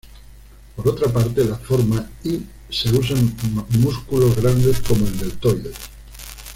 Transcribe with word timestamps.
Por 0.75 0.87
otra 0.87 1.13
parte, 1.13 1.45
la 1.45 1.57
forma 1.59 2.09
"Y" 2.23 2.41
se 2.71 2.89
usa 2.89 3.15
en 3.15 3.35
músculos 3.81 4.35
grandes, 4.35 4.81
como 4.81 5.05
el 5.05 5.15
deltoides. 5.15 5.75